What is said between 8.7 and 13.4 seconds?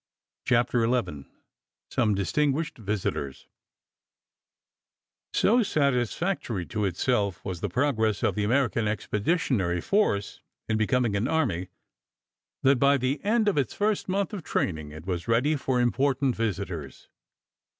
Expeditionary Force in becoming an army that by the